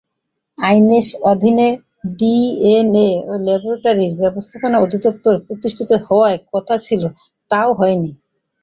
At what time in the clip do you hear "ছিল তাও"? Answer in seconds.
6.85-7.69